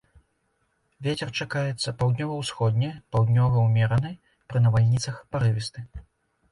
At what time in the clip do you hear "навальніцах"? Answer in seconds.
4.67-5.23